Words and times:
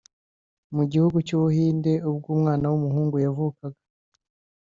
Mu 0.75 0.83
gihugu 0.91 1.17
cy’ubuhinde 1.27 1.91
ubwo 2.09 2.27
umwana 2.35 2.65
w’umuhungu 2.71 3.15
yavukaga 3.25 3.81